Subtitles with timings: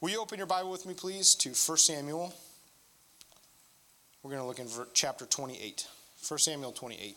[0.00, 2.34] Will you open your Bible with me, please, to 1 Samuel?
[4.22, 5.86] We're going to look in chapter 28.
[6.28, 7.16] 1 Samuel 28.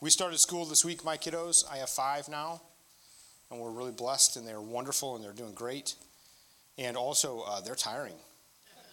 [0.00, 1.62] we started school this week, my kiddos.
[1.70, 2.60] I have five now,
[3.52, 5.94] and we're really blessed, and they're wonderful, and they're doing great.
[6.76, 8.16] And also, uh, they're tiring.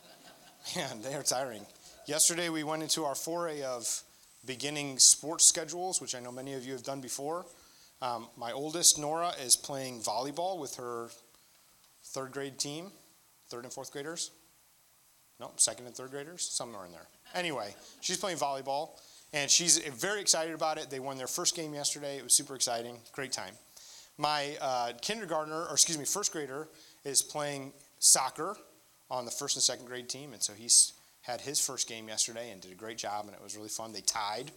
[0.75, 1.65] Man, they are tiring.
[2.07, 4.01] Yesterday, we went into our foray of
[4.45, 7.45] beginning sports schedules, which I know many of you have done before.
[8.01, 11.09] Um, my oldest, Nora, is playing volleyball with her
[12.05, 12.91] third grade team,
[13.49, 14.31] third and fourth graders.
[15.41, 17.07] No, second and third graders, somewhere in there.
[17.35, 18.91] Anyway, she's playing volleyball,
[19.33, 20.89] and she's very excited about it.
[20.89, 22.15] They won their first game yesterday.
[22.15, 23.53] It was super exciting, great time.
[24.17, 26.69] My uh, kindergartner, or excuse me, first grader,
[27.03, 28.55] is playing soccer
[29.11, 30.93] on the first and second grade team, and so he's
[31.27, 33.91] had his first game yesterday and did a great job, and it was really fun.
[33.91, 34.49] They tied.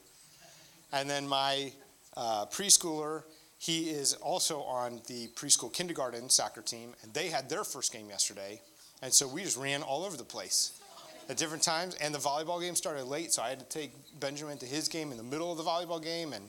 [0.93, 1.73] And then my
[2.17, 3.25] uh, preschooler,
[3.59, 8.09] he is also on the preschool kindergarten soccer team, and they had their first game
[8.09, 8.61] yesterday.
[9.03, 10.81] And so we just ran all over the place
[11.29, 11.97] at different times.
[11.97, 15.11] And the volleyball game started late, so I had to take Benjamin to his game
[15.11, 16.33] in the middle of the volleyball game.
[16.33, 16.49] And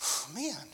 [0.34, 0.66] man,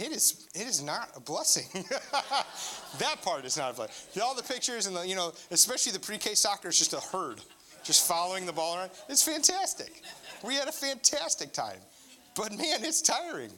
[0.00, 1.84] it is it is not a blessing.
[2.98, 4.22] that part is not a blessing.
[4.22, 7.40] All the pictures and the you know, especially the pre-K soccer is just a herd,
[7.84, 8.90] just following the ball around.
[9.08, 10.02] It's fantastic.
[10.42, 11.78] We had a fantastic time,
[12.34, 13.50] but man, it's tiring.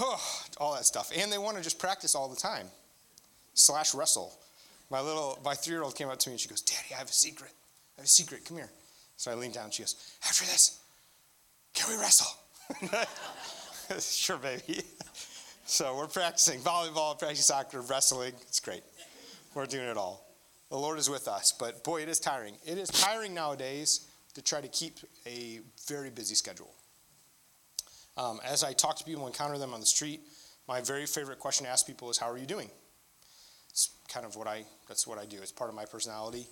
[0.00, 0.20] Oh,
[0.58, 2.66] all that stuff, and they want to just practice all the time.
[3.54, 4.32] Slash wrestle.
[4.90, 6.98] My little my three year old came up to me and she goes, "Daddy, I
[6.98, 7.52] have a secret.
[7.96, 8.44] I have a secret.
[8.44, 8.70] Come here."
[9.16, 9.64] So I leaned down.
[9.64, 10.80] and She goes, "After this,
[11.74, 12.26] can we wrestle?"
[14.00, 14.82] sure, baby.
[15.64, 18.32] So we're practicing volleyball, practicing soccer, wrestling.
[18.42, 18.82] It's great.
[19.54, 20.26] We're doing it all.
[20.70, 22.54] The Lord is with us, but boy, it is tiring.
[22.66, 24.94] It is tiring nowadays to try to keep
[25.26, 26.72] a very busy schedule.
[28.16, 30.20] Um, as I talk to people, encounter them on the street,
[30.66, 32.70] my very favorite question to ask people is, "How are you doing?"
[33.70, 35.40] It's kind of what I that's what I do.
[35.40, 36.48] It's part of my personality.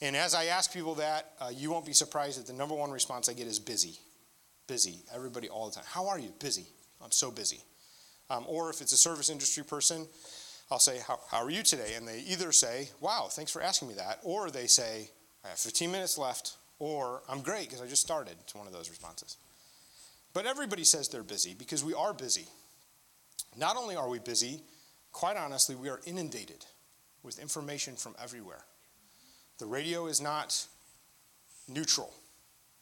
[0.00, 2.92] And as I ask people that, uh, you won't be surprised that the number one
[2.92, 3.98] response I get is busy.
[4.68, 5.00] Busy.
[5.12, 5.84] Everybody all the time.
[5.86, 6.32] How are you?
[6.38, 6.66] Busy.
[7.02, 7.60] I'm so busy.
[8.30, 10.06] Um, or if it's a service industry person,
[10.70, 11.94] I'll say, how, how are you today?
[11.96, 14.20] And they either say, Wow, thanks for asking me that.
[14.22, 15.10] Or they say,
[15.44, 16.56] I have 15 minutes left.
[16.78, 18.36] Or I'm great because I just started.
[18.40, 19.36] It's one of those responses.
[20.32, 22.46] But everybody says they're busy because we are busy.
[23.56, 24.60] Not only are we busy,
[25.10, 26.64] quite honestly, we are inundated
[27.22, 28.64] with information from everywhere.
[29.58, 30.64] The radio is not
[31.66, 32.12] neutral.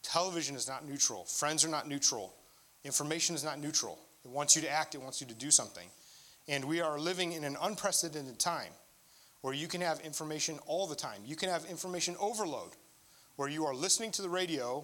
[0.03, 1.25] Television is not neutral.
[1.25, 2.33] Friends are not neutral.
[2.83, 3.97] Information is not neutral.
[4.27, 5.87] It wants you to act, it wants you to do something.
[6.49, 8.71] And we are living in an unprecedented time
[9.41, 11.21] where you can have information all the time.
[11.25, 12.71] You can have information overload,
[13.37, 14.83] where you are listening to the radio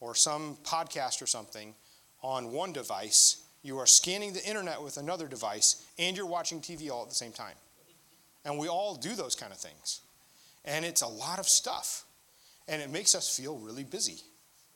[0.00, 1.74] or some podcast or something
[2.22, 6.90] on one device, you are scanning the internet with another device, and you're watching TV
[6.90, 7.54] all at the same time.
[8.44, 10.00] And we all do those kind of things.
[10.64, 12.04] And it's a lot of stuff.
[12.68, 14.20] And it makes us feel really busy.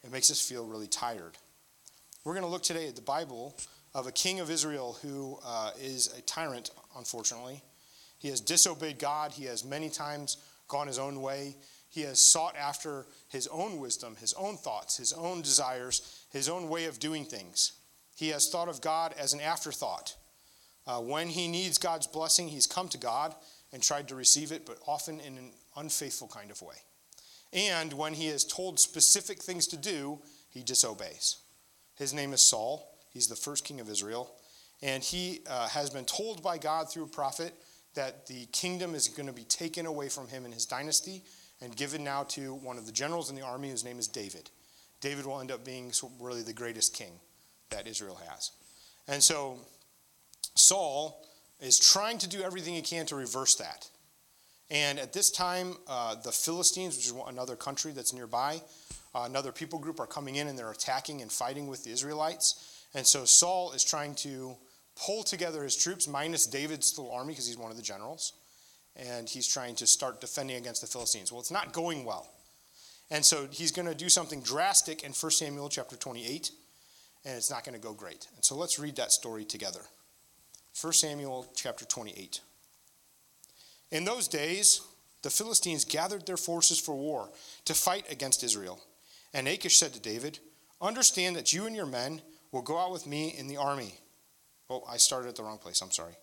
[0.05, 1.39] It makes us feel really tired.
[2.23, 3.57] We're going to look today at the Bible
[3.95, 7.63] of a king of Israel who uh, is a tyrant, unfortunately.
[8.19, 9.33] He has disobeyed God.
[9.33, 10.37] He has many times
[10.69, 11.57] gone his own way.
[11.89, 16.69] He has sought after his own wisdom, his own thoughts, his own desires, his own
[16.69, 17.73] way of doing things.
[18.15, 20.15] He has thought of God as an afterthought.
[20.87, 23.35] Uh, when he needs God's blessing, he's come to God
[23.73, 26.77] and tried to receive it, but often in an unfaithful kind of way.
[27.55, 30.19] And when he is told specific things to do,
[30.51, 31.39] he disobeys.
[32.01, 32.91] His name is Saul.
[33.13, 34.33] He's the first king of Israel.
[34.83, 37.53] And he uh, has been told by God through a prophet
[37.95, 41.23] that the kingdom is going to be taken away from him and his dynasty
[41.61, 44.49] and given now to one of the generals in the army whose name is David.
[45.03, 47.13] David will end up being really the greatest king
[47.69, 48.53] that Israel has.
[49.07, 49.59] And so
[50.55, 51.23] Saul
[51.61, 53.91] is trying to do everything he can to reverse that.
[54.71, 58.63] And at this time, uh, the Philistines, which is another country that's nearby,
[59.15, 62.87] uh, another people group are coming in and they're attacking and fighting with the Israelites.
[62.95, 64.57] And so Saul is trying to
[64.97, 68.35] pull together his troops, minus David's little army, because he's one of the generals.
[68.97, 71.33] And he's trying to start defending against the Philistines.
[71.33, 72.29] Well, it's not going well.
[73.11, 76.53] And so he's going to do something drastic in 1 Samuel chapter 28,
[77.25, 78.29] and it's not going to go great.
[78.37, 79.81] And so let's read that story together.
[80.81, 82.41] 1 Samuel chapter 28.
[83.91, 84.81] In those days,
[85.23, 87.31] the Philistines gathered their forces for war
[87.65, 88.81] to fight against Israel.
[89.35, 90.39] And Achish said to David,
[90.81, 92.23] Understand that you and your men
[92.53, 93.95] will go out with me in the army.
[94.69, 95.83] Oh, I started at the wrong place.
[95.83, 96.15] I'm sorry.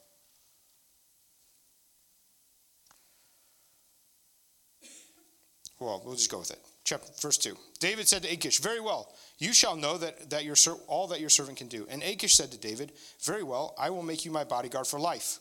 [5.79, 6.59] Well, we'll just go with it.
[6.83, 7.55] chapter, verse 2.
[7.79, 10.55] David said to Achish, Very well, you shall know that, that your,
[10.87, 11.85] all that your servant can do.
[11.89, 15.39] And Achish said to David, Very well, I will make you my bodyguard for life.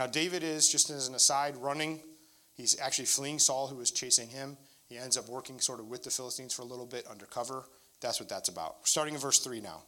[0.00, 2.00] Now, David is, just as an aside, running.
[2.54, 4.56] He's actually fleeing Saul, who is chasing him.
[4.88, 7.64] He ends up working sort of with the Philistines for a little bit undercover.
[8.00, 8.76] That's what that's about.
[8.88, 9.82] Starting in verse 3 now.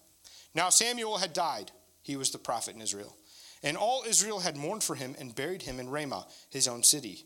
[0.54, 1.70] Now, Samuel had died.
[2.02, 3.16] He was the prophet in Israel.
[3.62, 7.24] And all Israel had mourned for him and buried him in Ramah, his own city.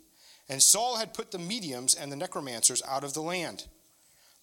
[0.49, 3.67] And Saul had put the mediums and the necromancers out of the land.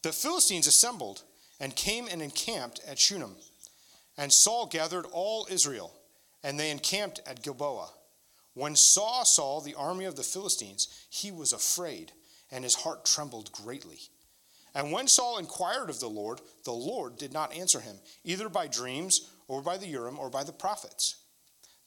[0.02, 1.24] The Philistines assembled
[1.62, 3.38] and came and encamped at Shunem.
[4.18, 5.94] And Saul gathered all Israel,
[6.44, 7.88] and they encamped at Gilboa.
[8.54, 12.12] When Saul saw the army of the Philistines, he was afraid,
[12.52, 14.00] and his heart trembled greatly.
[14.76, 18.68] And when Saul inquired of the Lord, the Lord did not answer him, either by
[18.68, 21.16] dreams, or by the Urim, or by the prophets.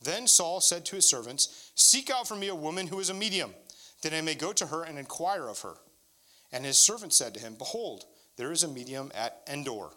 [0.02, 3.14] Then Saul said to his servants, Seek out for me a woman who is a
[3.14, 3.54] medium
[4.02, 5.74] that I may go to her and inquire of her.
[6.52, 8.04] And his servant said to him, Behold,
[8.36, 9.90] there is a medium at Endor,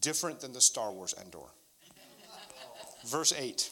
[0.00, 1.46] different than the Star Wars Endor.
[3.06, 3.70] Verse 8.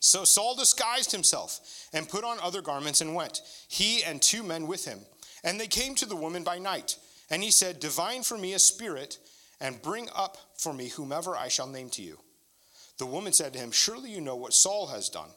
[0.00, 4.66] So Saul disguised himself and put on other garments and went, he and two men
[4.66, 5.00] with him.
[5.44, 6.96] And they came to the woman by night.
[7.30, 9.18] And he said, Divine for me a spirit,
[9.60, 12.18] and bring up for me whomever I shall name to you.
[12.98, 15.30] The woman said to him, Surely you know what Saul has done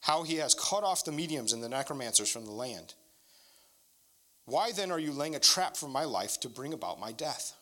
[0.00, 2.94] how he has cut off the mediums and the necromancers from the land.
[4.46, 7.54] Why then are you laying a trap for my life to bring about my death?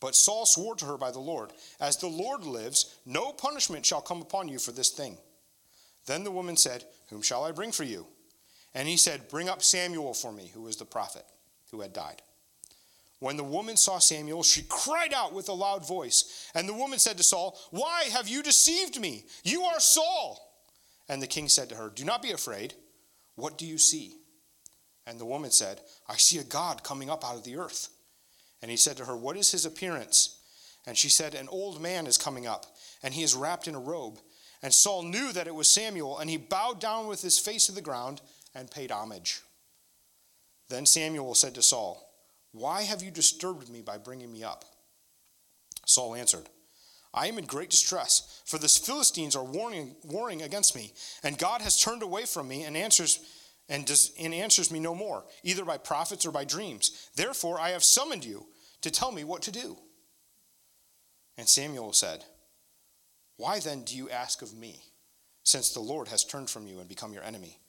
[0.00, 4.00] But Saul swore to her by the Lord, As the Lord lives, no punishment shall
[4.00, 5.18] come upon you for this thing.
[6.08, 8.06] Then the woman said, Whom shall I bring for you?
[8.74, 11.24] And he said, Bring up Samuel for me, who was the prophet
[11.70, 12.22] who had died.
[13.20, 16.50] When the woman saw Samuel, she cried out with a loud voice.
[16.54, 19.26] And the woman said to Saul, Why have you deceived me?
[19.44, 20.40] You are Saul.
[21.08, 22.74] And the king said to her, Do not be afraid.
[23.34, 24.14] What do you see?
[25.06, 27.90] And the woman said, I see a God coming up out of the earth.
[28.62, 30.38] And he said to her, What is his appearance?
[30.86, 32.64] And she said, An old man is coming up,
[33.02, 34.20] and he is wrapped in a robe.
[34.62, 37.72] And Saul knew that it was Samuel, and he bowed down with his face to
[37.72, 38.20] the ground
[38.54, 39.40] and paid homage.
[40.68, 42.10] Then Samuel said to Saul,
[42.52, 44.64] Why have you disturbed me by bringing me up?
[45.86, 46.48] Saul answered,
[47.14, 51.62] I am in great distress, for the Philistines are warring, warring against me, and God
[51.62, 53.20] has turned away from me and answers
[53.68, 57.08] and, does, and answers me no more, either by prophets or by dreams.
[57.16, 58.46] Therefore I have summoned you
[58.82, 59.78] to tell me what to do.
[61.36, 62.24] And Samuel said,
[63.38, 64.82] Why then do you ask of me,
[65.44, 67.60] since the Lord has turned from you and become your enemy?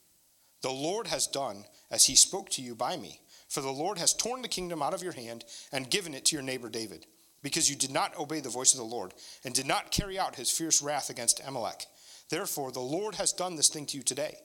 [0.61, 4.13] The Lord has done as he spoke to you by me, for the Lord has
[4.13, 7.05] torn the kingdom out of your hand and given it to your neighbor David
[7.41, 9.13] because you did not obey the voice of the Lord
[9.45, 11.85] and did not carry out his fierce wrath against Amalek.
[12.29, 14.37] Therefore, the Lord has done this thing to you today.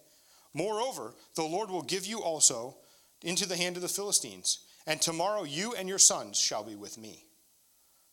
[0.53, 2.77] Moreover, the Lord will give you also
[3.23, 6.99] into the hand of the Philistines, and tomorrow you and your sons shall be with
[6.99, 7.25] me.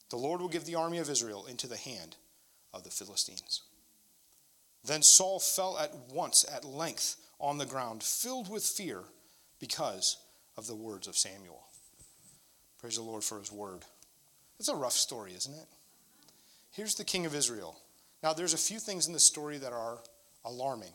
[0.09, 2.15] The Lord will give the army of Israel into the hand
[2.73, 3.63] of the Philistines.
[4.83, 9.03] Then Saul fell at once at length on the ground, filled with fear
[9.59, 10.17] because
[10.57, 11.63] of the words of Samuel.
[12.79, 13.83] Praise the Lord for his word.
[14.59, 15.67] It's a rough story, isn't it?
[16.71, 17.79] Here's the king of Israel.
[18.23, 19.99] Now, there's a few things in the story that are
[20.45, 20.93] alarming.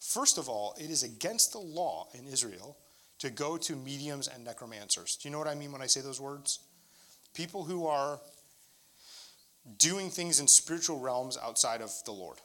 [0.00, 2.76] First of all, it is against the law in Israel
[3.18, 5.16] to go to mediums and necromancers.
[5.16, 6.60] Do you know what I mean when I say those words?
[7.34, 8.20] People who are
[9.78, 12.38] doing things in spiritual realms outside of the Lord.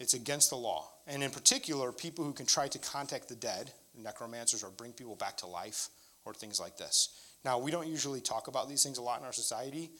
[0.00, 0.90] It's against the law.
[1.06, 5.14] And in particular, people who can try to contact the dead, necromancers, or bring people
[5.14, 5.88] back to life,
[6.24, 7.10] or things like this.
[7.44, 9.90] Now, we don't usually talk about these things a lot in our society.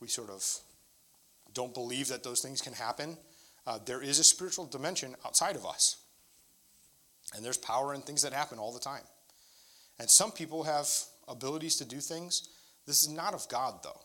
[0.00, 0.44] We sort of
[1.52, 3.16] don't believe that those things can happen.
[3.66, 5.96] Uh, there is a spiritual dimension outside of us.
[7.34, 9.02] And there's power in things that happen all the time.
[9.98, 10.88] And some people have
[11.28, 12.48] abilities to do things.
[12.86, 14.00] This is not of God, though.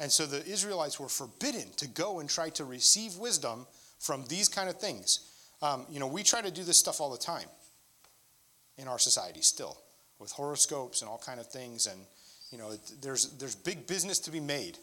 [0.00, 3.66] And so the Israelites were forbidden to go and try to receive wisdom
[4.00, 5.30] from these kind of things.
[5.62, 7.48] Um, you know, we try to do this stuff all the time
[8.76, 9.78] in our society still
[10.18, 11.86] with horoscopes and all kind of things.
[11.86, 12.00] And,
[12.50, 14.78] you know, there's, there's big business to be made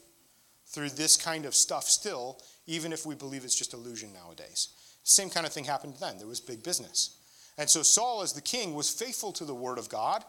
[0.67, 4.69] through this kind of stuff still, even if we believe it's just illusion nowadays.
[5.03, 6.17] Same kind of thing happened then.
[6.17, 7.17] There was big business.
[7.57, 10.23] And so Saul, as the king, was faithful to the word of God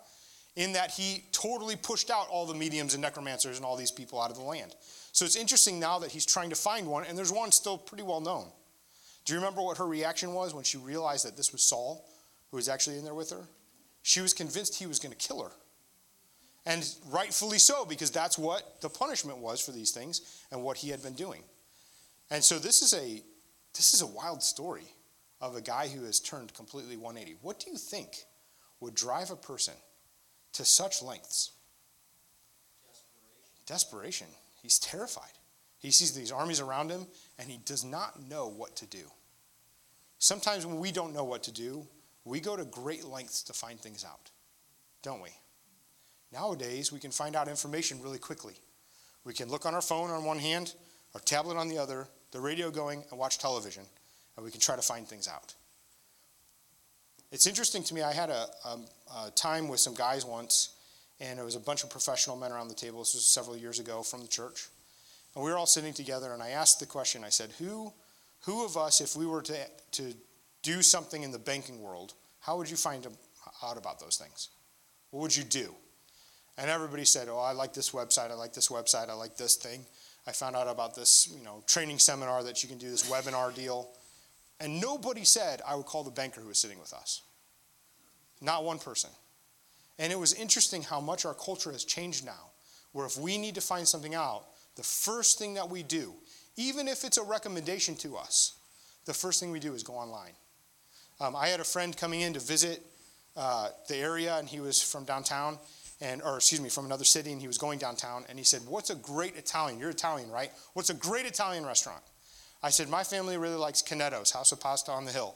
[0.57, 4.21] in that he totally pushed out all the mediums and necromancers and all these people
[4.21, 4.75] out of the land.
[5.13, 8.03] So it's interesting now that he's trying to find one, and there's one still pretty
[8.03, 8.47] well known.
[9.25, 12.05] Do you remember what her reaction was when she realized that this was Saul
[12.51, 13.45] who was actually in there with her?
[14.03, 15.53] She was convinced he was going to kill her.
[16.67, 20.91] And rightfully so, because that's what the punishment was for these things and what he
[20.91, 21.43] had been doing.
[22.31, 23.23] And so this is a
[23.75, 24.85] this is a wild story
[25.41, 27.39] of a guy who has turned completely 180.
[27.41, 28.25] What do you think
[28.81, 29.75] would drive a person
[30.53, 31.53] to such lengths
[33.67, 34.27] Desperation.
[34.61, 35.33] He's terrified.
[35.79, 37.07] He sees these armies around him
[37.39, 39.11] and he does not know what to do.
[40.19, 41.87] Sometimes when we don't know what to do,
[42.25, 44.31] we go to great lengths to find things out,
[45.03, 45.31] don't we?
[46.33, 48.55] Nowadays, we can find out information really quickly.
[49.25, 50.75] We can look on our phone on one hand,
[51.15, 53.85] our tablet on the other, the radio going, and watch television,
[54.37, 55.55] and we can try to find things out.
[57.33, 58.79] It's interesting to me, I had a, a,
[59.27, 60.77] a time with some guys once,
[61.19, 62.99] and it was a bunch of professional men around the table.
[62.99, 64.69] This was several years ago from the church.
[65.35, 67.91] And we were all sitting together, and I asked the question I said, Who,
[68.43, 69.57] who of us, if we were to,
[69.93, 70.15] to
[70.63, 73.07] do something in the banking world, how would you find
[73.65, 74.51] out about those things?
[75.11, 75.75] What would you do?
[76.59, 79.57] And everybody said, Oh, I like this website, I like this website, I like this
[79.57, 79.87] thing.
[80.27, 83.55] I found out about this, you know, training seminar that you can do this webinar
[83.55, 83.89] deal.
[84.63, 87.23] And nobody said I would call the banker who was sitting with us.
[88.41, 89.11] Not one person.
[89.99, 92.51] And it was interesting how much our culture has changed now,
[92.93, 94.45] where if we need to find something out,
[94.77, 96.15] the first thing that we do,
[96.57, 98.57] even if it's a recommendation to us,
[99.05, 100.33] the first thing we do is go online.
[101.21, 102.83] Um, I had a friend coming in to visit
[103.37, 105.59] uh, the area, and he was from downtown,
[106.01, 108.61] and or excuse me, from another city, and he was going downtown, and he said,
[108.67, 109.81] "What's a great Italian?
[109.81, 110.53] You're Italian, right?
[110.75, 112.03] What's a great Italian restaurant?"
[112.63, 115.35] I said, "My family really likes Cunetto's, House of Pasta on the Hill."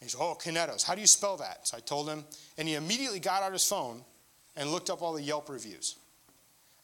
[0.00, 0.82] And he said, "Oh, Cunetto's.
[0.82, 2.24] How do you spell that?" So I told him,
[2.58, 4.04] and he immediately got out his phone
[4.56, 5.96] and looked up all the Yelp reviews.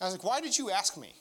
[0.01, 1.15] I was like, "Why did you ask me?"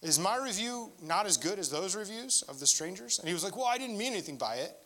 [0.00, 3.18] Is my review not as good as those reviews of the strangers?
[3.18, 4.76] And he was like, Well, I didn't mean anything by it.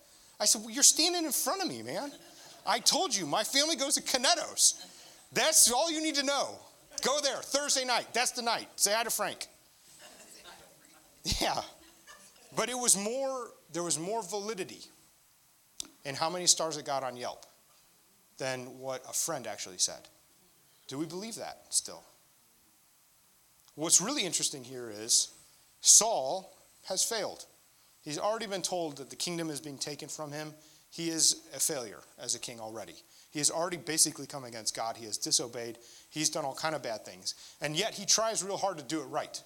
[0.41, 2.11] I said, Well, you're standing in front of me, man.
[2.67, 4.87] I told you, my family goes to Cunetto's.
[5.33, 6.51] That's all you need to know.
[7.03, 8.07] Go there Thursday night.
[8.13, 8.69] That's the night.
[8.77, 9.47] Say hi to Frank.
[11.41, 11.61] Yeah.
[12.55, 14.81] But it was more, there was more validity
[16.05, 17.47] in how many stars it got on Yelp
[18.39, 20.09] than what a friend actually said.
[20.89, 22.03] Do we believe that still?
[23.75, 25.29] What's really interesting here is
[25.81, 26.55] Saul
[26.85, 27.47] has failed.
[28.03, 30.53] He's already been told that the kingdom is being taken from him.
[30.91, 32.97] He is a failure as a king already.
[33.31, 34.97] He has already basically come against God.
[34.99, 35.79] He has disobeyed.
[36.11, 37.35] He's done all kind of bad things.
[37.63, 39.43] And yet he tries real hard to do it right.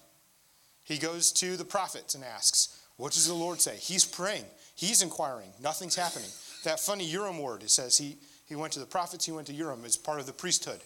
[0.83, 3.77] He goes to the prophets and asks, What does the Lord say?
[3.77, 4.45] He's praying.
[4.75, 5.51] He's inquiring.
[5.61, 6.29] Nothing's happening.
[6.63, 9.53] That funny Urim word, it says he, he went to the prophets, he went to
[9.53, 10.81] Urim as part of the priesthood.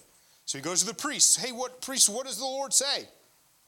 [0.46, 1.38] So he goes to the priests.
[1.38, 3.08] Hey, what priest, what does the Lord say?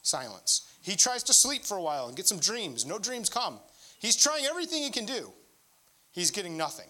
[0.02, 0.70] Silence.
[0.82, 2.84] He tries to sleep for a while and get some dreams.
[2.84, 3.58] No dreams come.
[3.98, 5.32] He's trying everything he can do.
[6.12, 6.88] He's getting nothing.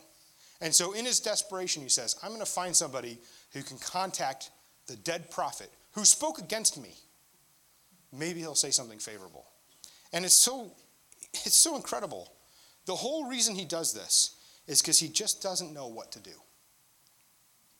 [0.61, 3.19] And so, in his desperation, he says, I'm going to find somebody
[3.53, 4.51] who can contact
[4.87, 6.95] the dead prophet who spoke against me.
[8.13, 9.47] Maybe he'll say something favorable.
[10.13, 10.73] And it's so,
[11.45, 12.33] it's so incredible.
[12.87, 14.37] The whole reason he does this
[14.67, 16.31] is because he just doesn't know what to do.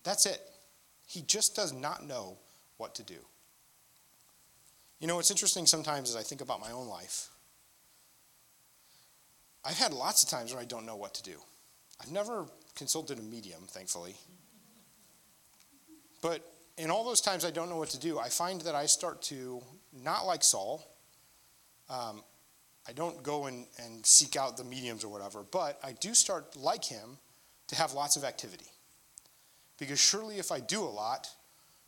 [0.03, 0.41] That's it.
[1.07, 2.39] He just does not know
[2.77, 3.19] what to do.
[5.01, 7.29] You know, what's interesting sometimes as I think about my own life.
[9.65, 11.39] I've had lots of times where I don't know what to do.
[12.01, 14.15] I've never consulted a medium, thankfully.
[16.21, 16.43] But
[16.77, 19.23] in all those times I don't know what to do, I find that I start
[19.23, 20.87] to, not like Saul,
[21.89, 22.23] um,
[22.87, 26.57] I don't go and, and seek out the mediums or whatever, but I do start,
[26.57, 27.19] like him,
[27.69, 28.67] to have lots of activity.
[29.79, 31.29] Because surely if I do a lot,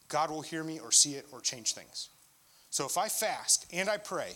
[0.08, 2.08] God will hear me or see it or change things.
[2.70, 4.32] So if I fast and I pray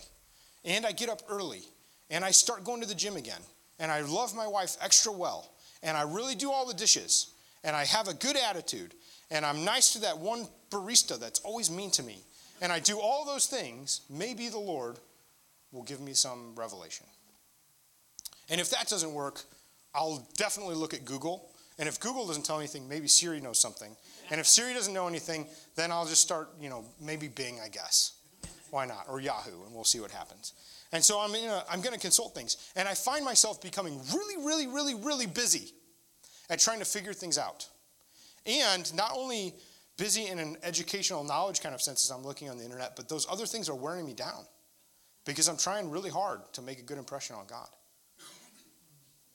[0.63, 1.61] and I get up early
[2.09, 3.41] and I start going to the gym again
[3.79, 5.51] and I love my wife extra well
[5.83, 7.31] and I really do all the dishes
[7.63, 8.93] and I have a good attitude
[9.29, 12.19] and I'm nice to that one barista that's always mean to me
[12.61, 14.97] and I do all those things, maybe the Lord
[15.71, 17.05] will give me some revelation.
[18.49, 19.41] And if that doesn't work,
[19.93, 21.49] I'll definitely look at Google.
[21.79, 23.95] And if Google doesn't tell anything, maybe Siri knows something.
[24.29, 27.69] And if Siri doesn't know anything, then I'll just start, you know, maybe Bing, I
[27.69, 28.13] guess.
[28.69, 29.05] Why not?
[29.09, 30.53] Or Yahoo, and we'll see what happens.
[30.93, 31.31] And so I'm,
[31.69, 32.71] I'm going to consult things.
[32.75, 35.71] And I find myself becoming really, really, really, really busy
[36.49, 37.67] at trying to figure things out.
[38.45, 39.55] And not only
[39.97, 43.07] busy in an educational knowledge kind of sense as I'm looking on the internet, but
[43.07, 44.45] those other things are wearing me down
[45.25, 47.69] because I'm trying really hard to make a good impression on God.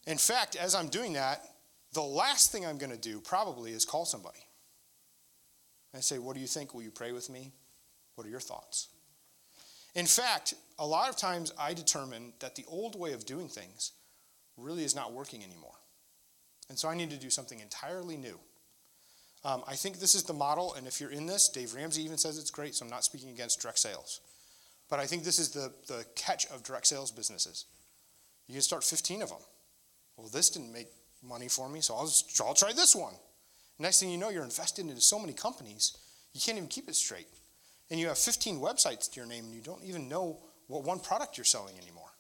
[0.07, 1.43] In fact, as I'm doing that,
[1.93, 4.39] the last thing I'm going to do probably is call somebody
[5.95, 6.75] and say, What do you think?
[6.75, 7.53] Will you pray with me?
[8.15, 8.89] What are your thoughts?
[9.95, 13.93] In fact, a lot of times I determine that the old way of doing things
[14.57, 15.73] really is not working anymore.
[16.69, 18.39] And so I need to do something entirely new.
[19.45, 22.19] Um, I think this is the model, and if you're in this, Dave Ramsey even
[22.19, 24.21] says it's great, so I'm not speaking against direct sales.
[24.89, 27.67] But I think this is the, the catch of direct sales businesses.
[28.47, 29.39] You can start 15 of them.
[30.17, 30.89] Well, this didn't make
[31.23, 33.15] money for me, so I'll, just, I'll try this one.
[33.79, 35.97] Next thing you know, you're invested into so many companies,
[36.33, 37.27] you can't even keep it straight.
[37.91, 40.39] and you have 15 websites to your name and you don't even know
[40.69, 42.11] what one product you're selling anymore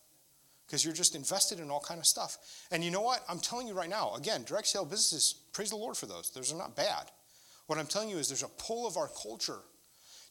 [0.66, 2.38] because you're just invested in all kind of stuff.
[2.70, 3.24] And you know what?
[3.28, 6.30] I'm telling you right now, again, direct sale businesses, praise the Lord for those.
[6.30, 7.10] Those are not bad.
[7.66, 9.60] What I'm telling you is there's a pull of our culture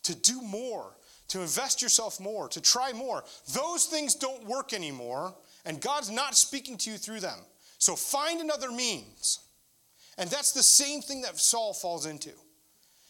[0.04, 0.96] to do more,
[1.29, 3.24] to invest yourself more, to try more.
[3.53, 7.39] Those things don't work anymore, and God's not speaking to you through them.
[7.77, 9.39] So find another means.
[10.17, 12.32] And that's the same thing that Saul falls into.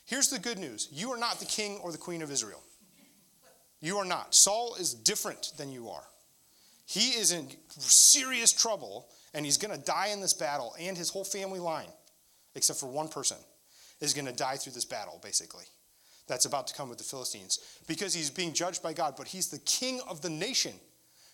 [0.06, 2.62] Here's the good news you are not the king or the queen of Israel.
[3.82, 4.34] You are not.
[4.34, 6.04] Saul is different than you are.
[6.88, 11.10] He is in serious trouble, and he's going to die in this battle, and his
[11.10, 11.90] whole family line,
[12.54, 13.38] except for one person,
[14.00, 15.66] is going to die through this battle, basically.
[16.28, 19.48] That's about to come with the Philistines because he's being judged by God, but he's
[19.48, 20.74] the king of the nation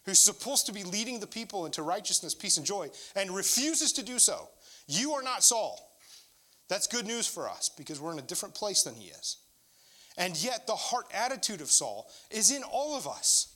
[0.06, 4.04] who's supposed to be leading the people into righteousness, peace, and joy, and refuses to
[4.04, 4.50] do so.
[4.88, 5.80] You are not Saul.
[6.68, 9.38] That's good news for us because we're in a different place than he is.
[10.18, 13.56] And yet, the heart attitude of Saul is in all of us,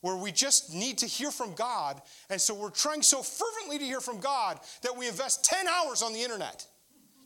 [0.00, 2.02] where we just need to hear from God.
[2.28, 6.02] And so we're trying so fervently to hear from God that we invest 10 hours
[6.02, 6.66] on the internet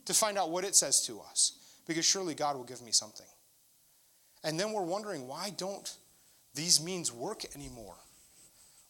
[0.05, 3.25] to find out what it says to us, because surely God will give me something.
[4.43, 5.91] And then we're wondering why don't
[6.55, 7.95] these means work anymore?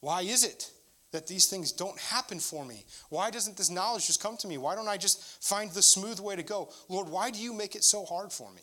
[0.01, 0.71] Why is it
[1.11, 2.85] that these things don't happen for me?
[3.09, 4.57] Why doesn't this knowledge just come to me?
[4.57, 6.69] Why don't I just find the smooth way to go?
[6.87, 8.61] Lord, why do you make it so hard for me?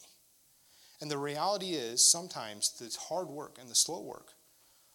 [1.00, 4.32] And the reality is sometimes the hard work and the slow work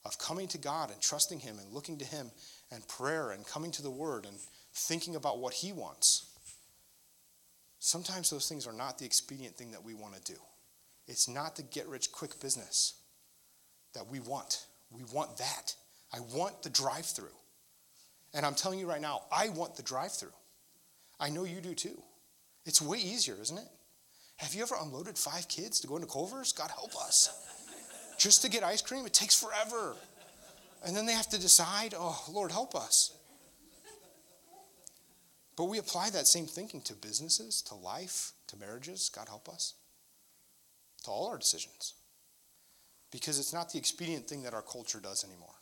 [0.03, 2.31] of coming to God and trusting Him and looking to Him
[2.71, 4.38] and prayer and coming to the Word and
[4.74, 6.25] thinking about what He wants.
[7.79, 10.39] Sometimes those things are not the expedient thing that we want to do.
[11.08, 12.96] It's not the get rich quick business
[13.93, 14.65] that we want.
[14.89, 15.75] We want that.
[16.13, 17.36] I want the drive through.
[18.34, 20.34] And I'm telling you right now, I want the drive through.
[21.20, 22.01] I know you do too.
[22.65, 23.67] It's way easier, isn't it?
[24.38, 26.53] Have you ever unloaded five kids to go into Culver's?
[26.53, 27.29] God help us.
[28.17, 29.96] Just to get ice cream, it takes forever.
[30.86, 33.15] And then they have to decide, oh, Lord, help us.
[35.56, 39.10] But we apply that same thinking to businesses, to life, to marriages.
[39.10, 39.75] God help us.
[41.05, 41.93] To all our decisions.
[43.11, 45.55] Because it's not the expedient thing that our culture does anymore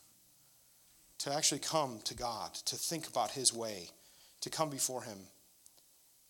[1.19, 3.89] to actually come to God, to think about His way,
[4.41, 5.17] to come before Him,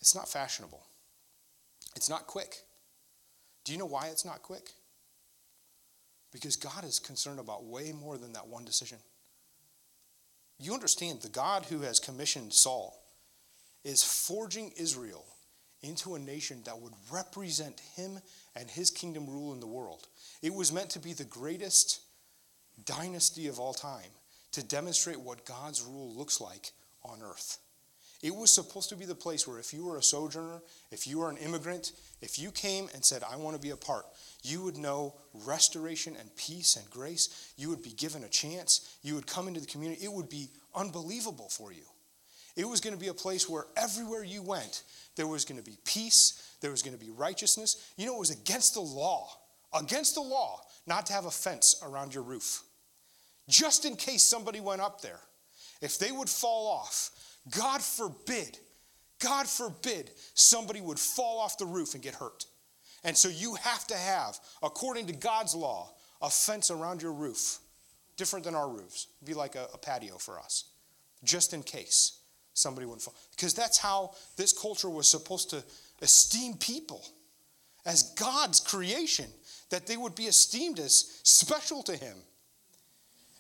[0.01, 0.83] it's not fashionable.
[1.95, 2.63] It's not quick.
[3.63, 4.71] Do you know why it's not quick?
[6.31, 8.97] Because God is concerned about way more than that one decision.
[10.59, 12.99] You understand, the God who has commissioned Saul
[13.83, 15.25] is forging Israel
[15.81, 18.19] into a nation that would represent him
[18.55, 20.07] and his kingdom rule in the world.
[20.41, 22.01] It was meant to be the greatest
[22.85, 24.11] dynasty of all time
[24.51, 26.71] to demonstrate what God's rule looks like
[27.03, 27.59] on earth.
[28.21, 30.61] It was supposed to be the place where if you were a sojourner,
[30.91, 33.77] if you were an immigrant, if you came and said, I want to be a
[33.77, 34.05] part,
[34.43, 37.53] you would know restoration and peace and grace.
[37.55, 38.97] You would be given a chance.
[39.03, 40.03] You would come into the community.
[40.03, 41.83] It would be unbelievable for you.
[42.59, 44.83] It was going to be a place where everywhere you went,
[45.15, 47.91] there was going to be peace, there was going to be righteousness.
[47.95, 49.29] You know, it was against the law,
[49.73, 52.63] against the law, not to have a fence around your roof
[53.49, 55.19] just in case somebody went up there.
[55.81, 57.09] If they would fall off,
[57.57, 58.59] God forbid,
[59.19, 62.45] God forbid somebody would fall off the roof and get hurt.
[63.03, 65.91] And so you have to have, according to God's law,
[66.21, 67.59] a fence around your roof,
[68.17, 69.07] different than our roofs.
[69.17, 70.65] It'd be like a, a patio for us,
[71.23, 72.18] just in case
[72.59, 73.15] somebody would fall.
[73.31, 75.63] Because that's how this culture was supposed to
[76.01, 77.03] esteem people
[77.85, 79.25] as God's creation,
[79.69, 82.17] that they would be esteemed as special to Him.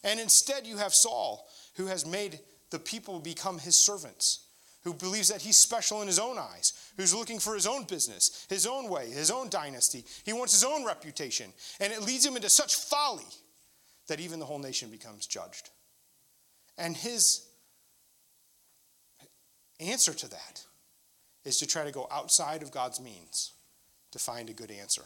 [0.03, 4.45] And instead, you have Saul, who has made the people become his servants,
[4.83, 8.45] who believes that he's special in his own eyes, who's looking for his own business,
[8.49, 10.05] his own way, his own dynasty.
[10.23, 11.51] He wants his own reputation.
[11.79, 13.25] And it leads him into such folly
[14.07, 15.69] that even the whole nation becomes judged.
[16.77, 17.45] And his
[19.79, 20.63] answer to that
[21.45, 23.53] is to try to go outside of God's means
[24.11, 25.03] to find a good answer,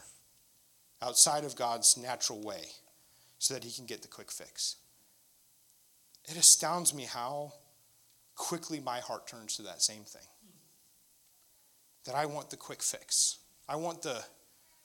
[1.02, 2.64] outside of God's natural way,
[3.38, 4.78] so that he can get the quick fix.
[6.26, 7.54] It astounds me how
[8.36, 10.28] quickly my heart turns to that same thing.
[12.06, 13.40] That I want the quick fix.
[13.68, 14.24] I want the,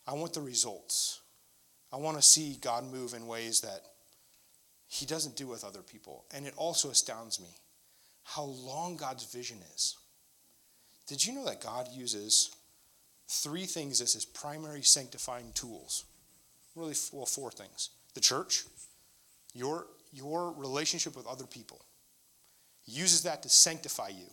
[0.07, 1.21] I want the results.
[1.93, 3.83] I want to see God move in ways that
[4.89, 6.25] He doesn't do with other people.
[6.33, 7.49] And it also astounds me
[8.29, 9.97] how long God's vision is.
[11.07, 12.55] Did you know that God uses
[13.29, 16.05] three things as His primary sanctifying tools?
[16.77, 18.65] Really, well, four things the church,
[19.55, 21.85] your your relationship with other people.
[22.83, 24.27] He uses that to sanctify you.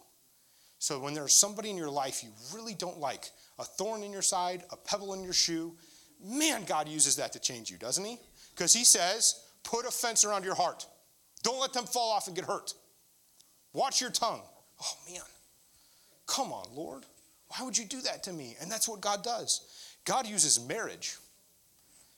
[0.80, 4.22] So when there's somebody in your life you really don't like, a thorn in your
[4.22, 5.76] side, a pebble in your shoe,
[6.24, 8.18] Man, God uses that to change you, doesn't He?
[8.54, 10.86] Because He says, put a fence around your heart.
[11.44, 12.74] Don't let them fall off and get hurt.
[13.76, 14.42] Watch your tongue.
[14.82, 15.22] Oh, man.
[16.28, 17.04] Come on, Lord.
[17.50, 18.56] Why would you do that to me?
[18.62, 19.62] And that's what God does.
[20.06, 21.18] God uses marriage.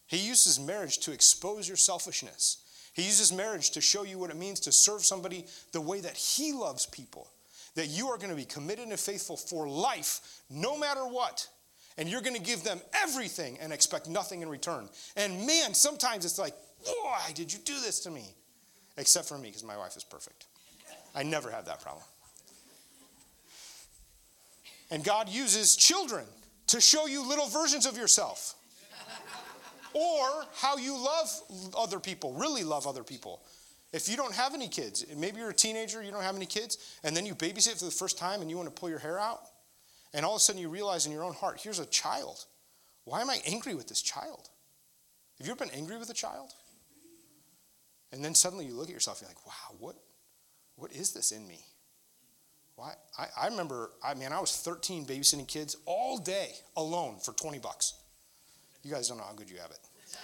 [0.05, 2.57] He uses marriage to expose your selfishness.
[2.93, 6.15] He uses marriage to show you what it means to serve somebody the way that
[6.15, 7.27] He loves people.
[7.75, 11.47] That you are going to be committed and faithful for life, no matter what.
[11.97, 14.89] And you're going to give them everything and expect nothing in return.
[15.15, 18.25] And man, sometimes it's like, why did you do this to me?
[18.97, 20.46] Except for me, because my wife is perfect.
[21.15, 22.03] I never have that problem.
[24.89, 26.25] And God uses children
[26.67, 28.55] to show you little versions of yourself.
[29.93, 31.29] or how you love
[31.77, 33.41] other people, really love other people.
[33.93, 36.77] If you don't have any kids, maybe you're a teenager, you don't have any kids,
[37.03, 39.17] and then you babysit for the first time and you want to pull your hair
[39.19, 39.41] out,
[40.13, 42.45] and all of a sudden you realize in your own heart, here's a child.
[43.05, 44.49] Why am I angry with this child?
[45.37, 46.51] Have you ever been angry with a child?
[48.11, 49.95] And then suddenly you look at yourself, and you're like, wow, what,
[50.77, 51.59] what is this in me?
[52.75, 52.93] Why?
[53.17, 57.59] I, I remember, I mean, I was 13 babysitting kids all day alone for 20
[57.59, 57.95] bucks.
[58.83, 59.79] You guys don't know how good you have it.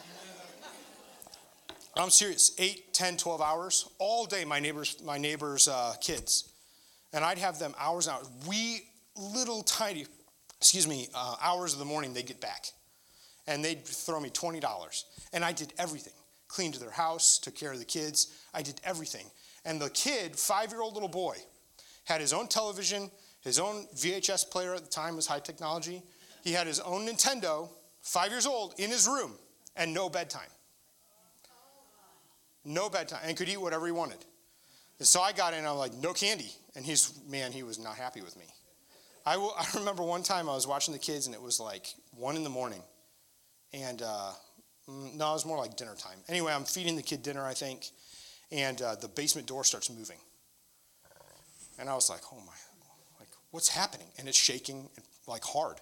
[1.98, 6.50] I'm serious, 8, 10, 12 hours, all day, my neighbors, my neighbors' uh, kids.
[7.12, 8.30] And I'd have them hours and hours.
[8.48, 8.84] We
[9.16, 10.06] little tiny,
[10.60, 12.68] excuse me, uh, hours of the morning, they'd get back.
[13.48, 15.04] And they'd throw me $20.
[15.34, 16.14] And I did everything
[16.54, 18.28] cleaned their house, took care of the kids.
[18.54, 19.26] I did everything.
[19.66, 21.38] And the kid, five year old little boy,
[22.06, 23.10] had his own television,
[23.42, 26.02] his own VHS player at the time was high technology.
[26.44, 27.70] He had his own Nintendo,
[28.02, 29.34] five years old, in his room,
[29.76, 30.50] and no bedtime.
[32.66, 34.24] No bedtime, and could eat whatever he wanted.
[35.00, 36.52] And so I got in, I'm like, no candy.
[36.76, 38.46] And he's, man, he was not happy with me.
[39.26, 41.88] I, will, I remember one time I was watching the kids, and it was like
[42.12, 42.82] one in the morning.
[43.74, 44.32] And uh,
[44.90, 46.20] mm, no, it was more like dinner time.
[46.30, 47.90] Anyway, I'm feeding the kid dinner, I think,
[48.54, 50.18] and uh, the basement door starts moving.
[51.80, 52.54] And I was like, oh my,
[53.20, 54.08] like, what's happening?
[54.20, 54.90] And it's shaking
[55.28, 55.78] like hard.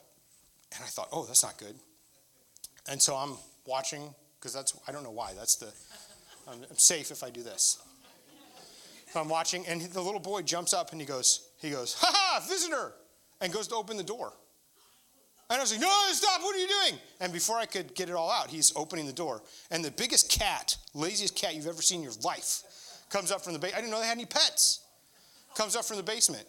[0.73, 1.75] And I thought, oh, that's not good.
[2.88, 3.34] And so I'm
[3.65, 5.71] watching, because that's, I don't know why, that's the,
[6.49, 7.77] I'm, I'm safe if I do this.
[9.12, 12.10] So I'm watching, and the little boy jumps up and he goes, he goes, ha
[12.10, 12.93] ha, visitor,
[13.41, 14.31] and goes to open the door.
[15.52, 17.00] And I was like, no, stop, what are you doing?
[17.20, 19.42] And before I could get it all out, he's opening the door.
[19.70, 22.64] And the biggest cat, laziest cat you've ever seen in your life,
[23.10, 23.78] comes up from the basement.
[23.78, 24.80] I didn't know they had any pets
[25.56, 26.46] comes up from the basement.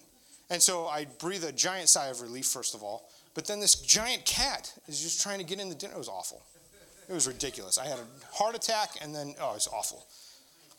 [0.50, 3.08] And so I breathe a giant sigh of relief, first of all.
[3.34, 5.94] But then this giant cat is just trying to get in the dinner.
[5.94, 6.42] It was awful.
[7.08, 7.78] It was ridiculous.
[7.78, 10.06] I had a heart attack, and then, oh, it was awful.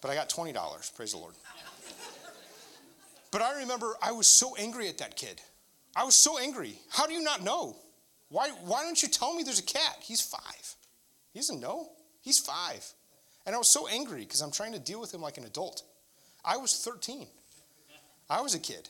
[0.02, 0.96] But I got $20.
[0.96, 1.34] Praise the Lord.
[3.32, 5.42] But I remember I was so angry at that kid.
[5.96, 6.80] I was so angry.
[6.90, 7.76] How do you not know?
[8.34, 9.98] Why, why don't you tell me there's a cat?
[10.02, 10.76] He's five.
[11.34, 11.90] He doesn't know.
[12.24, 12.84] He's five.
[13.46, 15.84] And I was so angry because I'm trying to deal with him like an adult.
[16.44, 17.28] I was 13.
[18.32, 18.90] I was a kid.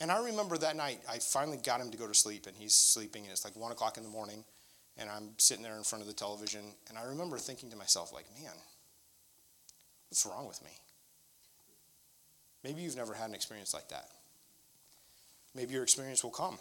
[0.00, 2.72] And I remember that night, I finally got him to go to sleep, and he's
[2.72, 4.44] sleeping, and it's like one o'clock in the morning,
[4.96, 8.12] and I'm sitting there in front of the television, and I remember thinking to myself,
[8.12, 8.52] like, man,
[10.08, 10.70] what's wrong with me?
[12.62, 14.06] Maybe you've never had an experience like that.
[15.52, 16.60] Maybe your experience will come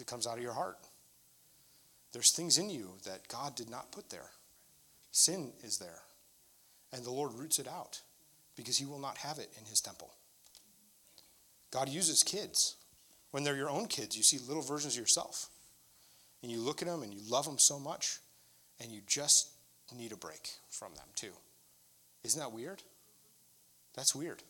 [0.00, 0.78] it comes out of your heart.
[2.12, 4.30] There's things in you that God did not put there.
[5.12, 6.02] Sin is there,
[6.92, 8.00] and the Lord roots it out
[8.56, 10.12] because He will not have it in His temple.
[11.70, 12.76] God uses kids.
[13.30, 15.48] When they're your own kids, you see little versions of yourself.
[16.42, 18.18] And you look at them and you love them so much,
[18.80, 19.50] and you just
[19.96, 21.32] need a break from them too.
[22.24, 22.82] Isn't that weird?
[23.94, 24.42] That's weird.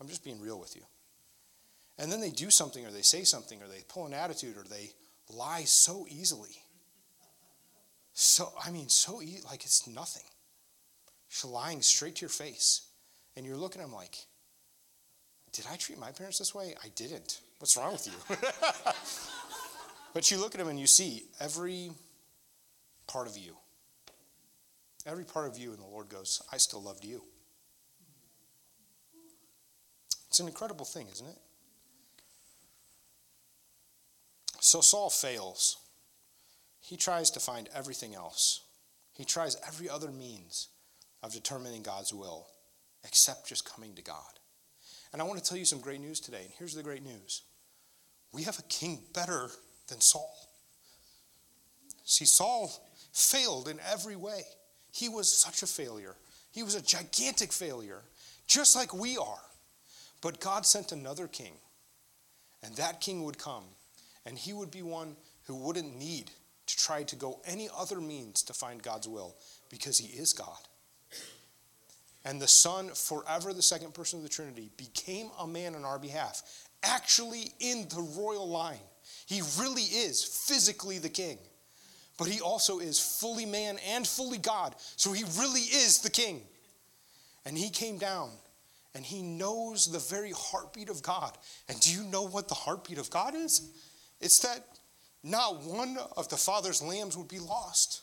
[0.00, 0.82] I'm just being real with you.
[2.00, 4.64] And then they do something, or they say something, or they pull an attitude, or
[4.64, 4.90] they
[5.28, 6.56] lie so easily.
[8.14, 10.24] So, I mean, so easy, like it's nothing.
[11.28, 12.88] She's lying straight to your face.
[13.36, 14.16] And you're looking at them like,
[15.52, 16.74] did I treat my parents this way?
[16.82, 17.40] I didn't.
[17.58, 18.36] What's wrong with you?
[20.14, 21.90] but you look at them and you see every
[23.06, 23.56] part of you.
[25.06, 27.22] Every part of you, and the Lord goes, I still loved you.
[30.28, 31.36] It's an incredible thing, isn't it?
[34.60, 35.78] So Saul fails.
[36.80, 38.62] He tries to find everything else.
[39.12, 40.68] He tries every other means
[41.22, 42.46] of determining God's will
[43.04, 44.38] except just coming to God.
[45.12, 46.42] And I want to tell you some great news today.
[46.42, 47.42] And here's the great news
[48.32, 49.50] we have a king better
[49.88, 50.34] than Saul.
[52.04, 52.70] See, Saul
[53.12, 54.42] failed in every way.
[54.92, 56.16] He was such a failure.
[56.52, 58.02] He was a gigantic failure,
[58.46, 59.42] just like we are.
[60.20, 61.54] But God sent another king,
[62.62, 63.64] and that king would come,
[64.26, 66.30] and he would be one who wouldn't need
[66.66, 69.34] to try to go any other means to find God's will
[69.70, 70.58] because he is God.
[72.24, 75.98] And the Son, forever the second person of the Trinity, became a man on our
[75.98, 76.42] behalf,
[76.82, 78.78] actually in the royal line.
[79.26, 81.38] He really is physically the king,
[82.18, 84.74] but he also is fully man and fully God.
[84.96, 86.42] So he really is the king.
[87.46, 88.30] And he came down
[88.94, 91.36] and he knows the very heartbeat of God.
[91.68, 93.70] And do you know what the heartbeat of God is?
[94.20, 94.64] It's that
[95.22, 98.02] not one of the Father's lambs would be lost.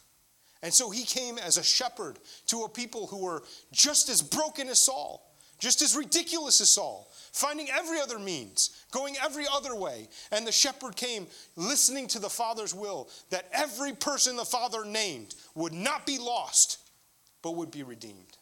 [0.62, 4.70] And so he came as a shepherd to a people who were just as broken
[4.70, 10.08] as Saul, just as ridiculous as Saul, finding every other means, going every other way.
[10.32, 15.36] And the shepherd came listening to the Father's will that every person the Father named
[15.56, 16.80] would not be lost,
[17.42, 18.38] but would be redeemed.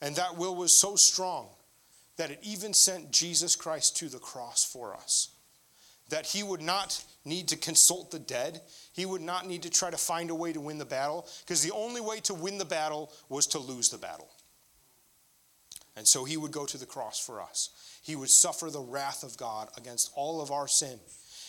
[0.00, 1.48] And that will was so strong
[2.16, 5.31] that it even sent Jesus Christ to the cross for us
[6.08, 8.60] that he would not need to consult the dead.
[8.92, 11.62] He would not need to try to find a way to win the battle, because
[11.62, 14.28] the only way to win the battle was to lose the battle.
[15.96, 17.70] And so he would go to the cross for us.
[18.02, 20.98] He would suffer the wrath of God against all of our sin.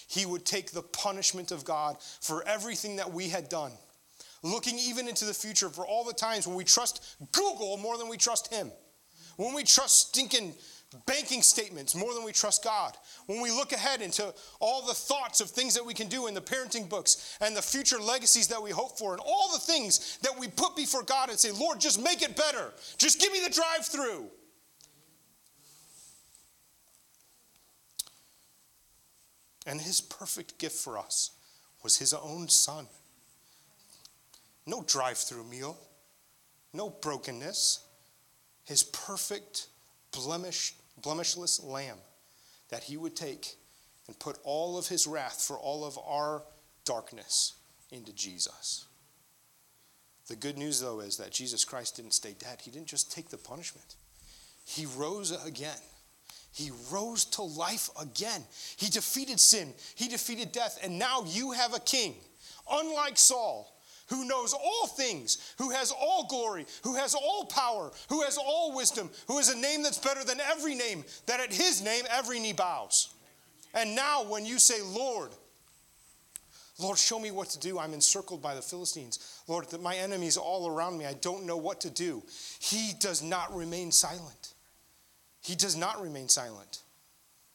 [0.08, 3.72] He would take the punishment of God for everything that we had done.
[4.44, 8.10] Looking even into the future for all the times when we trust Google more than
[8.10, 8.72] we trust Him.
[9.38, 10.54] When we trust stinking
[11.06, 12.96] banking statements more than we trust God.
[13.26, 16.34] When we look ahead into all the thoughts of things that we can do in
[16.34, 20.18] the parenting books and the future legacies that we hope for, and all the things
[20.22, 22.74] that we put before God and say, Lord, just make it better.
[22.98, 24.28] Just give me the drive through.
[29.66, 31.32] And his perfect gift for us
[31.84, 32.88] was his own son.
[34.66, 35.78] No drive through meal,
[36.74, 37.80] no brokenness.
[38.66, 39.68] His perfect,
[40.14, 41.98] blemished blemishless lamb
[42.70, 43.56] that he would take
[44.08, 46.44] and put all of his wrath for all of our
[46.86, 47.54] darkness
[47.92, 48.86] into Jesus.
[50.28, 52.62] The good news, though, is that Jesus Christ didn't stay dead.
[52.62, 53.96] He didn't just take the punishment,
[54.66, 55.78] he rose again.
[56.56, 58.44] He rose to life again.
[58.78, 62.16] He defeated sin, he defeated death, and now you have a king.
[62.72, 63.73] Unlike Saul,
[64.10, 68.76] who knows all things, who has all glory, who has all power, who has all
[68.76, 72.40] wisdom, who has a name that's better than every name, that at his name every
[72.40, 73.14] knee bows.
[73.74, 75.32] And now, when you say, Lord,
[76.80, 77.80] Lord, show me what to do.
[77.80, 79.42] I'm encircled by the Philistines.
[79.48, 81.06] Lord, that my enemies all around me.
[81.06, 82.24] I don't know what to do.
[82.60, 84.54] He does not remain silent.
[85.42, 86.84] He does not remain silent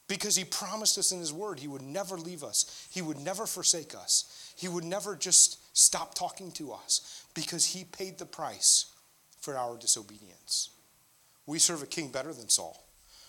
[0.09, 3.47] because he promised us in his word he would never leave us, he would never
[3.47, 8.87] forsake us, he would never just stop talking to us because he paid the price
[9.41, 10.71] for our disobedience.
[11.47, 12.85] We serve a king better than Saul.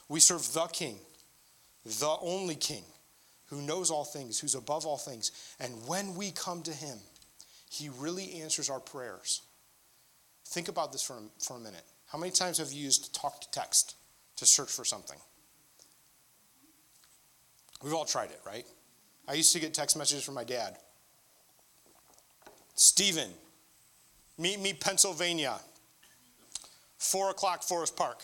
[0.08, 0.98] We serve the king,
[1.86, 2.84] the only king
[3.46, 5.32] who knows all things, who's above all things.
[5.60, 6.98] And when we come to him,
[7.70, 9.44] he really answers our prayers.
[10.46, 11.86] Think about this for a, for a minute.
[12.08, 13.96] How many times have you used talk to text
[14.38, 15.18] to search for something?
[17.84, 18.66] We've all tried it, right?
[19.28, 20.78] I used to get text messages from my dad
[22.80, 23.30] Steven,
[24.38, 25.60] meet me Pennsylvania,
[26.98, 28.24] 4 o'clock, Forest Park.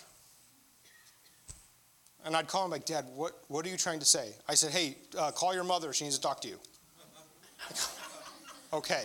[2.23, 4.31] And I'd call him like, Dad, what, what are you trying to say?
[4.47, 5.91] I said, hey, uh, call your mother.
[5.91, 6.57] She needs to talk to you.
[8.73, 9.03] okay.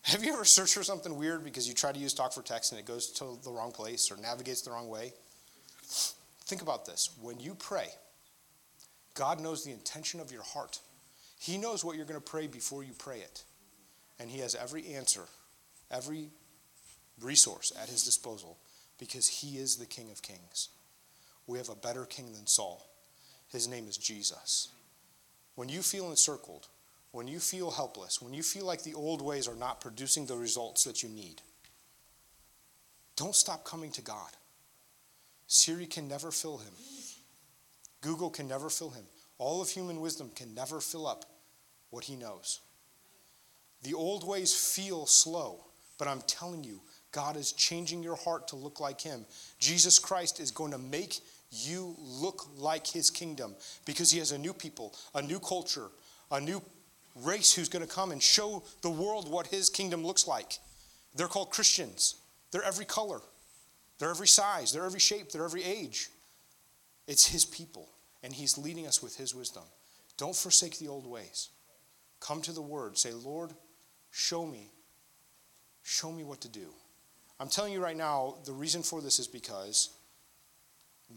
[0.00, 2.72] Have you ever searched for something weird because you try to use talk for text
[2.72, 5.12] and it goes to the wrong place or navigates the wrong way?
[6.46, 7.10] Think about this.
[7.20, 7.88] When you pray,
[9.12, 10.80] God knows the intention of your heart.
[11.38, 13.44] He knows what you're going to pray before you pray it
[14.18, 15.24] and he has every answer,
[15.90, 16.28] every
[17.20, 18.58] resource at his disposal
[18.98, 20.68] because he is the King of Kings.
[21.46, 22.86] We have a better king than Saul.
[23.48, 24.68] His name is Jesus.
[25.54, 26.66] When you feel encircled,
[27.12, 30.36] when you feel helpless, when you feel like the old ways are not producing the
[30.36, 31.40] results that you need,
[33.16, 34.30] don't stop coming to God.
[35.46, 36.72] Siri can never fill him.
[38.02, 39.04] Google can never fill him.
[39.38, 41.24] All of human wisdom can never fill up
[41.90, 42.60] what he knows.
[43.82, 45.64] The old ways feel slow,
[45.98, 46.80] but I'm telling you,
[47.12, 49.24] God is changing your heart to look like Him.
[49.58, 54.38] Jesus Christ is going to make you look like His kingdom because He has a
[54.38, 55.86] new people, a new culture,
[56.30, 56.60] a new
[57.14, 60.58] race who's going to come and show the world what His kingdom looks like.
[61.14, 62.16] They're called Christians.
[62.50, 63.20] They're every color,
[63.98, 66.08] they're every size, they're every shape, they're every age.
[67.06, 67.88] It's His people,
[68.22, 69.64] and He's leading us with His wisdom.
[70.16, 71.50] Don't forsake the old ways.
[72.20, 72.96] Come to the Word.
[72.96, 73.52] Say, Lord,
[74.16, 74.70] Show me.
[75.82, 76.68] Show me what to do.
[77.38, 79.90] I'm telling you right now, the reason for this is because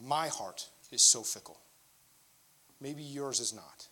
[0.06, 1.58] my heart is so fickle.
[2.82, 3.88] Maybe yours is not.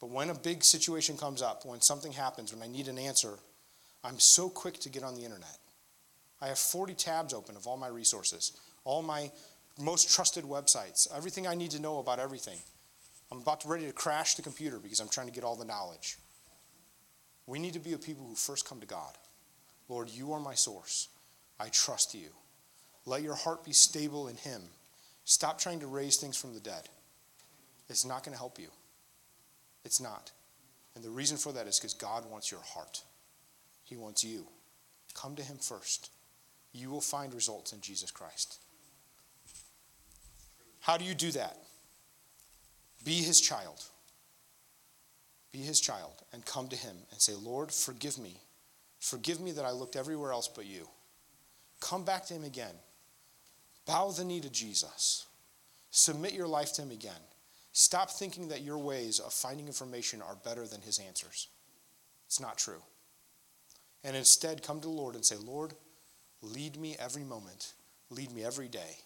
[0.00, 3.38] But when a big situation comes up, when something happens, when I need an answer,
[4.02, 5.58] I'm so quick to get on the internet.
[6.40, 8.52] I have 40 tabs open of all my resources,
[8.84, 9.30] all my
[9.78, 12.58] most trusted websites, everything I need to know about everything.
[13.30, 15.66] I'm about to ready to crash the computer because I'm trying to get all the
[15.66, 16.16] knowledge.
[17.50, 19.18] We need to be a people who first come to God.
[19.88, 21.08] Lord, you are my source.
[21.58, 22.28] I trust you.
[23.06, 24.62] Let your heart be stable in him.
[25.24, 26.88] Stop trying to raise things from the dead.
[27.88, 28.68] It's not going to help you.
[29.84, 30.30] It's not.
[30.94, 33.02] And the reason for that is because God wants your heart.
[33.82, 34.46] He wants you.
[35.14, 36.08] Come to him first.
[36.72, 38.60] You will find results in Jesus Christ.
[40.78, 41.56] How do you do that?
[43.04, 43.82] Be his child.
[45.52, 48.36] Be his child and come to him and say, Lord, forgive me.
[49.00, 50.88] Forgive me that I looked everywhere else but you.
[51.80, 52.74] Come back to him again.
[53.86, 55.26] Bow the knee to Jesus.
[55.90, 57.12] Submit your life to him again.
[57.72, 61.48] Stop thinking that your ways of finding information are better than his answers.
[62.26, 62.82] It's not true.
[64.04, 65.74] And instead, come to the Lord and say, Lord,
[66.42, 67.74] lead me every moment,
[68.10, 68.98] lead me every day.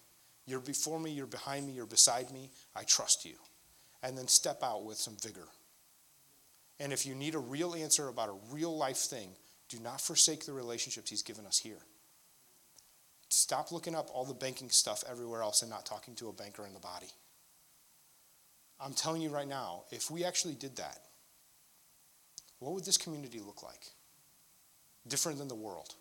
[0.46, 2.50] You're before me, you're behind me, you're beside me.
[2.76, 3.34] I trust you.
[4.02, 5.48] And then step out with some vigor.
[6.80, 9.30] And if you need a real answer about a real life thing,
[9.68, 11.78] do not forsake the relationships He's given us here.
[13.28, 16.66] Stop looking up all the banking stuff everywhere else and not talking to a banker
[16.66, 17.08] in the body.
[18.80, 20.98] I'm telling you right now, if we actually did that,
[22.58, 23.86] what would this community look like?
[25.06, 25.94] Different than the world.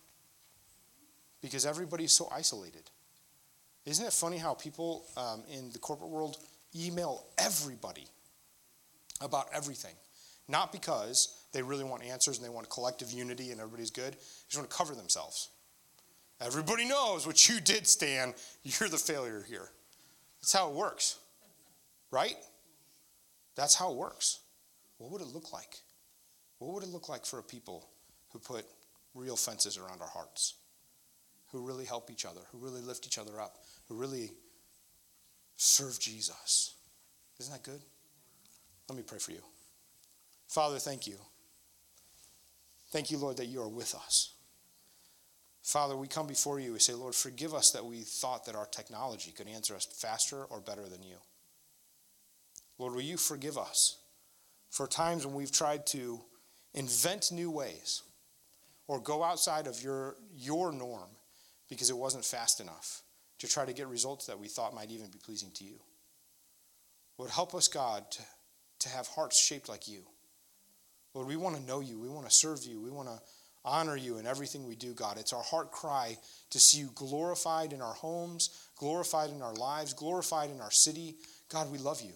[1.41, 2.89] Because everybody's so isolated.
[3.85, 6.37] Isn't it funny how people um, in the corporate world
[6.75, 8.07] email everybody
[9.19, 9.95] about everything?
[10.47, 14.19] Not because they really want answers and they want collective unity and everybody's good, they
[14.47, 15.49] just want to cover themselves.
[16.41, 18.33] Everybody knows what you did, Stan.
[18.63, 19.69] You're the failure here.
[20.41, 21.19] That's how it works,
[22.11, 22.35] right?
[23.55, 24.39] That's how it works.
[24.97, 25.79] What would it look like?
[26.59, 27.87] What would it look like for a people
[28.31, 28.65] who put
[29.13, 30.55] real fences around our hearts?
[31.53, 34.31] who really help each other, who really lift each other up, who really
[35.55, 36.73] serve Jesus.
[37.39, 37.79] Isn't that good?
[38.89, 39.41] Let me pray for you.
[40.47, 41.17] Father, thank you.
[42.91, 44.33] Thank you, Lord, that you are with us.
[45.63, 46.73] Father, we come before you.
[46.73, 50.43] We say, Lord, forgive us that we thought that our technology could answer us faster
[50.43, 51.15] or better than you.
[52.77, 53.97] Lord, will you forgive us
[54.69, 56.19] for times when we've tried to
[56.73, 58.03] invent new ways
[58.87, 61.09] or go outside of your, your norm
[61.69, 63.01] because it wasn't fast enough
[63.39, 65.79] to try to get results that we thought might even be pleasing to you.
[67.17, 68.21] Lord, help us, God, to,
[68.79, 70.03] to have hearts shaped like you.
[71.13, 71.99] Lord, we want to know you.
[71.99, 72.81] We want to serve you.
[72.81, 73.19] We want to
[73.65, 75.17] honor you in everything we do, God.
[75.17, 76.17] It's our heart cry
[76.49, 81.15] to see you glorified in our homes, glorified in our lives, glorified in our city.
[81.49, 82.13] God, we love you.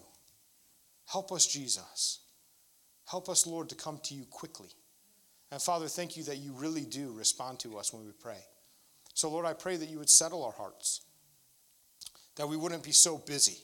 [1.06, 2.20] Help us, Jesus.
[3.08, 4.68] Help us, Lord, to come to you quickly.
[5.50, 8.44] And Father, thank you that you really do respond to us when we pray.
[9.14, 11.00] So, Lord, I pray that you would settle our hearts,
[12.36, 13.56] that we wouldn't be so busy,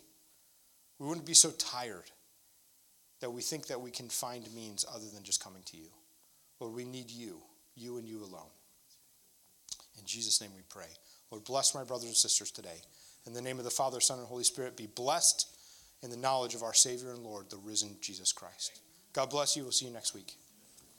[0.99, 2.11] we wouldn't be so tired,
[3.25, 5.89] that we think that we can find means other than just coming to you.
[6.61, 7.39] Lord, we need you,
[7.75, 8.51] you and you alone.
[9.99, 10.89] In Jesus' name we pray.
[11.31, 12.83] Lord, bless my brothers and sisters today.
[13.27, 15.49] In the name of the Father, Son, and Holy Spirit, be blessed
[16.03, 18.79] in the knowledge of our Savior and Lord, the risen Jesus Christ.
[19.15, 19.63] God bless you.
[19.63, 20.35] We'll see you next week.